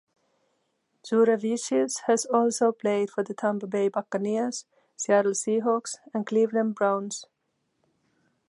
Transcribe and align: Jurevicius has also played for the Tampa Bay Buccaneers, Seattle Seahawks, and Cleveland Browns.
Jurevicius 1.03 1.99
has 2.07 2.25
also 2.25 2.71
played 2.71 3.11
for 3.11 3.23
the 3.23 3.35
Tampa 3.35 3.67
Bay 3.67 3.87
Buccaneers, 3.87 4.65
Seattle 4.95 5.33
Seahawks, 5.33 5.97
and 6.11 6.25
Cleveland 6.25 6.73
Browns. 6.73 7.27